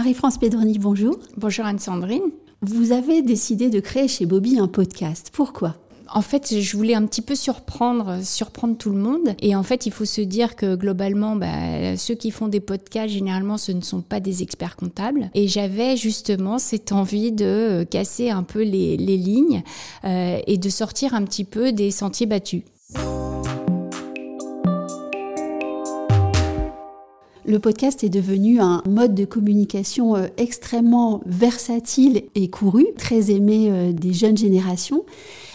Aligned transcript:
Marie-France 0.00 0.38
Pedroni, 0.38 0.78
bonjour. 0.78 1.18
Bonjour 1.36 1.66
Anne-Sandrine. 1.66 2.22
Vous 2.62 2.92
avez 2.92 3.20
décidé 3.20 3.68
de 3.68 3.80
créer 3.80 4.08
chez 4.08 4.24
Bobby 4.24 4.58
un 4.58 4.66
podcast. 4.66 5.28
Pourquoi? 5.30 5.76
En 6.10 6.22
fait, 6.22 6.58
je 6.58 6.74
voulais 6.74 6.94
un 6.94 7.04
petit 7.04 7.20
peu 7.20 7.34
surprendre, 7.34 8.24
surprendre 8.24 8.78
tout 8.78 8.88
le 8.88 8.96
monde. 8.96 9.34
Et 9.42 9.54
en 9.54 9.62
fait, 9.62 9.84
il 9.84 9.92
faut 9.92 10.06
se 10.06 10.22
dire 10.22 10.56
que 10.56 10.74
globalement, 10.74 11.36
bah, 11.36 11.98
ceux 11.98 12.14
qui 12.14 12.30
font 12.30 12.48
des 12.48 12.60
podcasts, 12.60 13.12
généralement, 13.12 13.58
ce 13.58 13.72
ne 13.72 13.82
sont 13.82 14.00
pas 14.00 14.20
des 14.20 14.42
experts 14.42 14.76
comptables. 14.76 15.30
Et 15.34 15.48
j'avais 15.48 15.98
justement 15.98 16.58
cette 16.58 16.92
envie 16.92 17.30
de 17.30 17.84
casser 17.90 18.30
un 18.30 18.42
peu 18.42 18.62
les, 18.62 18.96
lignes 18.96 19.62
euh, 20.06 20.38
et 20.46 20.56
de 20.56 20.70
sortir 20.70 21.12
un 21.12 21.24
petit 21.24 21.44
peu 21.44 21.72
des 21.72 21.90
sentiers 21.90 22.24
battus. 22.24 22.62
Le 27.50 27.58
podcast 27.58 28.04
est 28.04 28.10
devenu 28.10 28.60
un 28.60 28.80
mode 28.88 29.12
de 29.12 29.24
communication 29.24 30.14
euh, 30.14 30.28
extrêmement 30.36 31.20
versatile 31.26 32.22
et 32.36 32.48
couru, 32.48 32.86
très 32.96 33.32
aimé 33.32 33.66
euh, 33.72 33.92
des 33.92 34.12
jeunes 34.12 34.36
générations. 34.36 35.04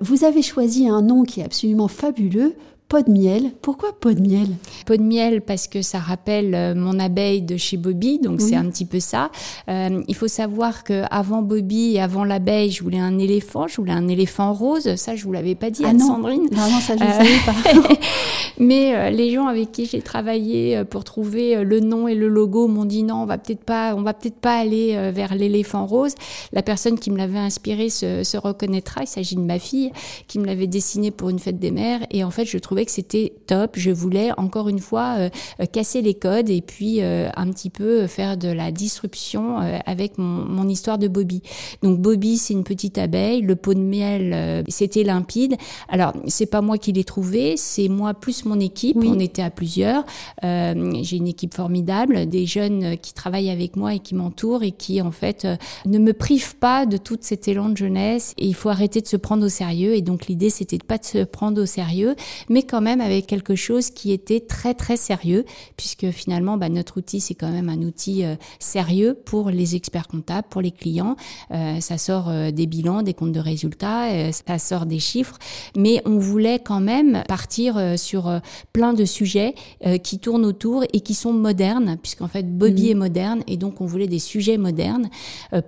Vous 0.00 0.24
avez 0.24 0.42
choisi 0.42 0.88
un 0.88 1.00
nom 1.00 1.22
qui 1.22 1.38
est 1.38 1.44
absolument 1.44 1.86
fabuleux 1.86 2.56
Pot 2.88 3.04
de 3.04 3.10
miel. 3.10 3.50
Pourquoi 3.62 3.92
pot 3.98 4.14
de 4.14 4.20
miel? 4.20 4.46
Pot 4.86 4.96
de 4.96 5.02
miel 5.02 5.42
parce 5.42 5.66
que 5.66 5.82
ça 5.82 5.98
rappelle 5.98 6.54
euh, 6.54 6.72
mon 6.76 7.00
abeille 7.00 7.42
de 7.42 7.56
chez 7.56 7.76
Bobby, 7.76 8.20
donc 8.20 8.40
c'est 8.40 8.54
un 8.54 8.66
petit 8.66 8.84
peu 8.84 9.00
ça. 9.00 9.32
Euh, 9.68 10.04
il 10.06 10.14
faut 10.14 10.28
savoir 10.28 10.84
que 10.84 11.02
avant 11.10 11.42
Bobby 11.42 11.94
et 11.94 12.00
avant 12.00 12.22
l'abeille, 12.22 12.70
je 12.70 12.84
voulais 12.84 13.00
un 13.00 13.18
éléphant, 13.18 13.66
je 13.66 13.78
voulais 13.78 13.92
un 13.92 14.06
éléphant 14.06 14.52
rose. 14.52 14.94
Ça, 14.94 15.16
je 15.16 15.24
vous 15.24 15.32
l'avais 15.32 15.56
pas 15.56 15.70
dit, 15.70 15.82
ah 15.84 15.88
Anne-Sandrine. 15.88 16.46
Non. 16.52 16.58
non, 16.58 16.80
ça 16.80 16.96
je 16.96 17.02
ne 17.02 17.08
euh, 17.08 17.12
savais 17.12 17.38
pas. 17.44 17.94
Mais 18.60 19.10
les 19.10 19.32
gens 19.32 19.48
avec 19.48 19.72
qui 19.72 19.86
j'ai 19.86 20.00
travaillé 20.00 20.82
pour 20.84 21.02
trouver 21.02 21.62
le 21.62 21.80
nom 21.80 22.06
et 22.06 22.14
le 22.14 22.28
logo 22.28 22.68
m'ont 22.68 22.84
dit 22.84 23.02
non, 23.02 23.16
on 23.16 23.26
va 23.26 23.36
peut-être 23.36 23.64
pas, 23.64 23.94
on 23.96 24.02
va 24.02 24.14
peut-être 24.14 24.38
pas 24.38 24.56
aller 24.56 25.10
vers 25.12 25.34
l'éléphant 25.34 25.84
rose. 25.86 26.14
La 26.52 26.62
personne 26.62 26.98
qui 26.98 27.10
me 27.10 27.18
l'avait 27.18 27.38
inspiré 27.38 27.90
se, 27.90 28.22
se 28.24 28.36
reconnaîtra. 28.38 29.02
Il 29.02 29.08
s'agit 29.08 29.36
de 29.36 29.42
ma 29.42 29.58
fille 29.58 29.92
qui 30.26 30.38
me 30.38 30.46
l'avait 30.46 30.68
dessiné 30.68 31.10
pour 31.10 31.28
une 31.28 31.38
fête 31.38 31.58
des 31.58 31.70
mères. 31.70 32.00
Et 32.10 32.24
en 32.24 32.30
fait, 32.30 32.46
je 32.46 32.56
trouve 32.56 32.75
que 32.84 32.90
c'était 32.90 33.32
top. 33.46 33.72
Je 33.76 33.90
voulais 33.90 34.30
encore 34.36 34.68
une 34.68 34.78
fois 34.78 35.16
euh, 35.18 35.30
euh, 35.60 35.66
casser 35.66 36.02
les 36.02 36.14
codes 36.14 36.50
et 36.50 36.60
puis 36.60 37.00
euh, 37.00 37.28
un 37.36 37.50
petit 37.50 37.70
peu 37.70 38.06
faire 38.06 38.36
de 38.36 38.48
la 38.48 38.70
disruption 38.70 39.58
avec 39.86 40.18
mon, 40.18 40.68
histoire 40.68 40.98
de 40.98 41.08
Bobby. 41.08 41.42
Donc 41.82 42.00
Bobby, 42.00 42.38
c'est 42.38 42.54
une 42.54 42.64
petite 42.64 42.98
abeille. 42.98 43.40
Le 43.42 43.54
pot 43.54 43.74
de 43.74 43.80
miel, 43.80 44.64
c'était 44.68 45.04
limpide. 45.04 45.56
Alors 45.88 46.12
c'est 46.26 46.46
pas 46.46 46.60
moi 46.60 46.76
qui 46.76 46.92
l'ai 46.92 47.04
trouvé, 47.04 47.56
c'est 47.56 47.88
moi 47.88 48.14
plus 48.14 48.44
mon 48.44 48.58
équipe. 48.58 48.96
On 48.96 49.20
était 49.20 49.42
à 49.42 49.50
plusieurs. 49.50 50.04
J'ai 50.42 51.16
une 51.16 51.28
équipe 51.28 51.54
formidable, 51.54 52.26
des 52.26 52.46
jeunes 52.46 52.96
qui 52.98 53.12
travaillent 53.14 53.50
avec 53.50 53.76
moi 53.76 53.94
et 53.94 54.00
qui 54.00 54.14
m'entourent 54.14 54.64
et 54.64 54.72
qui 54.72 55.00
en 55.00 55.12
fait 55.12 55.46
ne 55.86 55.98
me 55.98 56.12
privent 56.12 56.56
pas 56.56 56.86
de 56.86 56.96
tout 56.96 57.18
cet 57.20 57.48
élan 57.48 57.68
de 57.68 57.76
jeunesse. 57.76 58.34
Et 58.38 58.46
il 58.46 58.54
faut 58.54 58.68
arrêter 58.68 59.00
de 59.00 59.06
se 59.06 59.16
prendre 59.16 59.46
au 59.46 59.48
sérieux. 59.48 59.94
Et 59.94 60.02
donc 60.02 60.26
l'idée, 60.26 60.50
c'était 60.50 60.78
de 60.78 60.84
pas 60.84 60.98
de 60.98 61.04
se 61.04 61.24
prendre 61.24 61.62
au 61.62 61.66
sérieux, 61.66 62.16
mais 62.48 62.62
quand 62.66 62.80
même 62.80 63.00
avec 63.00 63.26
quelque 63.26 63.54
chose 63.54 63.90
qui 63.90 64.12
était 64.12 64.40
très 64.40 64.74
très 64.74 64.96
sérieux, 64.96 65.44
puisque 65.76 66.10
finalement 66.10 66.56
bah, 66.56 66.68
notre 66.68 66.98
outil 66.98 67.20
c'est 67.20 67.34
quand 67.34 67.50
même 67.50 67.68
un 67.68 67.82
outil 67.82 68.24
euh, 68.24 68.36
sérieux 68.58 69.14
pour 69.24 69.50
les 69.50 69.76
experts 69.76 70.08
comptables, 70.08 70.46
pour 70.48 70.60
les 70.60 70.70
clients. 70.70 71.16
Euh, 71.50 71.80
ça 71.80 71.98
sort 71.98 72.28
euh, 72.28 72.50
des 72.50 72.66
bilans, 72.66 73.02
des 73.02 73.14
comptes 73.14 73.32
de 73.32 73.40
résultats, 73.40 74.32
ça 74.32 74.58
sort 74.58 74.86
des 74.86 74.98
chiffres, 74.98 75.38
mais 75.76 76.02
on 76.04 76.18
voulait 76.18 76.58
quand 76.58 76.80
même 76.80 77.22
partir 77.28 77.98
sur 77.98 78.40
plein 78.72 78.92
de 78.92 79.04
sujets 79.04 79.54
qui 80.02 80.18
tournent 80.18 80.44
autour 80.44 80.84
et 80.92 81.00
qui 81.00 81.14
sont 81.14 81.32
modernes, 81.32 81.96
puisqu'en 82.02 82.28
fait 82.28 82.46
Bobby 82.46 82.88
mmh. 82.88 82.90
est 82.90 82.94
moderne 82.94 83.42
et 83.46 83.56
donc 83.56 83.80
on 83.80 83.86
voulait 83.86 84.06
des 84.06 84.18
sujets 84.18 84.58
modernes, 84.58 85.08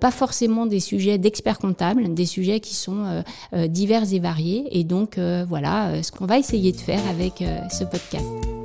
pas 0.01 0.11
forcément 0.11 0.67
des 0.67 0.81
sujets 0.81 1.19
d'experts 1.19 1.59
comptables, 1.59 2.15
des 2.15 2.27
sujets 2.27 2.61
qui 2.61 2.75
sont 2.75 3.23
divers 3.53 4.13
et 4.13 4.19
variés. 4.19 4.65
Et 4.71 4.85
donc 4.85 5.19
voilà, 5.19 6.03
ce 6.03 6.13
qu'on 6.13 6.27
va 6.27 6.39
essayer 6.39 6.73
de 6.73 6.81
faire 6.81 6.88
avec 6.97 7.43
euh, 7.43 7.61
ce 7.71 7.85
podcast. 7.85 8.58